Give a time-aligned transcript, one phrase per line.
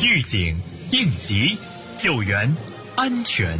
[0.00, 0.56] 预警、
[0.90, 1.56] 应急、
[1.98, 2.56] 救援、
[2.94, 3.58] 安全，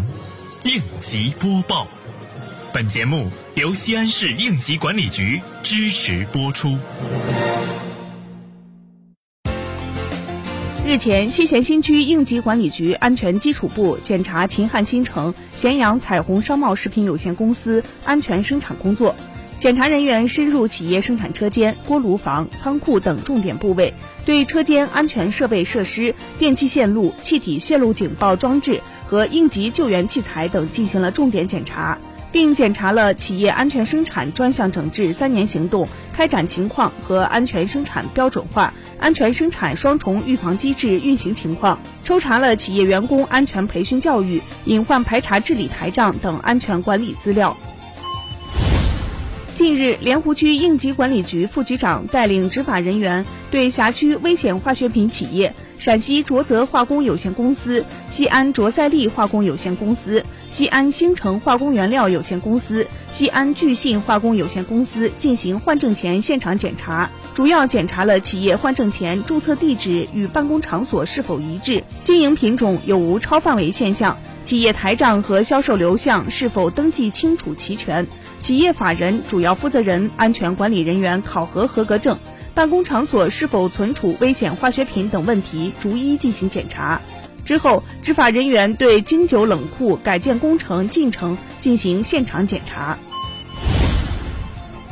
[0.64, 1.86] 应急播报。
[2.72, 6.78] 本节目由西安市应急管理局支持播出。
[10.84, 19.14] 日前，西咸新区应急管理局安全基础部检查秦汉新城咸阳彩虹商贸食品有限公司安全生产工作。
[19.62, 31.96] 检查人员深入企业生产车间、锅炉房、仓库等重点部位，对车间安全设备设施、电气线路、气体泄漏警报装置和应急救援器材等进行了重点检查，
[32.32, 47.56] 并检查了企业安全生产专项整治三年行动开展情况和安全生产标准化、安全生产双重预防机制运行情况，抽查了企业员工安全培训教育、隐患排查治理台账等安全管理资料。
[49.62, 78.08] 近日，莲湖区应急管理局副局长带领执法人员对辖区危险化学品企业陕西卓泽化工有限公司、西安卓赛利化工有限公司、西安星城化工原料有限公司、西安聚信化工有限公司进行换证前现场检查，主要检查了企业换证前注册地址与办公场所是否一致，经营品种有无超范围现象，企业台账和销售流向是否登记清楚齐全。
[78.42, 82.18] 企业法人、主要负责人、安全管理人员考核合格证，
[82.54, 87.00] 办公场所是否存储危险化学品等问题，逐一进行检查。
[87.44, 92.98] 之后，执法人员对经久冷库改建工程进程进行现场检查。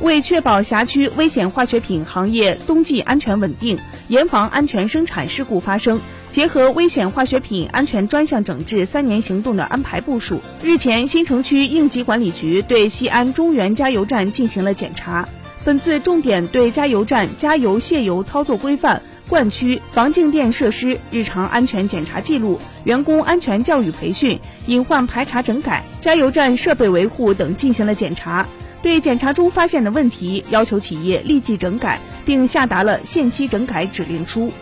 [0.00, 6.00] 为确保辖区危险化学品行业冬季安全稳定，严防安全生产事故发生。
[6.30, 15.28] 结合危险化学品安全专项整治三年行动的安排部署，日前，新城区应急管理局对西安中原加油站进行了检查。
[15.64, 28.46] 本次重点对加油站加油卸油操作规范、灌区、防静电设施日常安全检查记录、员工安全教育培训、隐患排查整改、加油站设备维护等进行了检查。
[28.82, 34.52] 对检查中发现的问题，要求企业立即整改，并下达了限期整改指令书。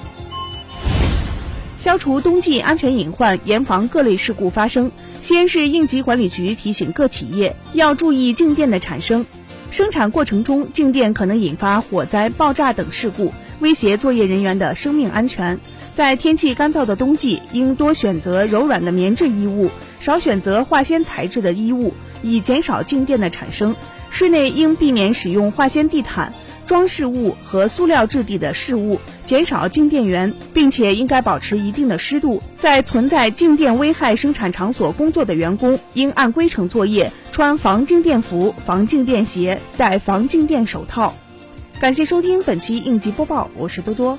[1.78, 4.90] 消除冬季安全隐患，严防各类事故发生。
[5.20, 9.24] 西安市应急管理局提醒各企业要注意静电的产生，
[9.70, 15.60] 生产过程中静电可能引发火灾、爆炸等事故，威胁作业人员的生命安全。
[15.94, 23.74] 在天气干燥的冬季，应多选择柔软的棉质衣物，少选择化纤材质的衣物，以减少静电的产生。
[24.10, 26.32] 室内应避免使用化纤地毯。
[26.68, 32.42] 装饰物和塑料质地的饰物，减少静电源，并且应该保持一定的湿度。
[32.60, 41.14] 在存在静电危害生产场所工作的员工，应按规程作业，穿防静电服、防静电鞋，戴防静电手套。
[41.80, 44.18] 感谢收听本期应急播报，我是多多。